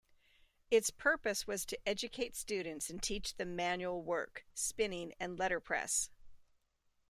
[0.71, 6.09] Its purpose was to educate students and teach them manual work: spinning, and letterpress.